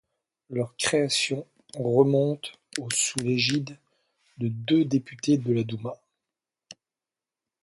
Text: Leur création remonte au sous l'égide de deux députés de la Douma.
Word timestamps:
Leur 0.49 0.75
création 0.77 1.45
remonte 1.77 2.53
au 2.79 2.89
sous 2.89 3.19
l'égide 3.19 3.77
de 4.39 4.47
deux 4.47 4.83
députés 4.83 5.37
de 5.37 5.53
la 5.53 5.63
Douma. 5.63 5.95